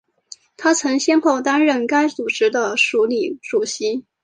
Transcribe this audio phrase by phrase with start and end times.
[0.57, 4.03] 她曾先后担任该组织的署理主席。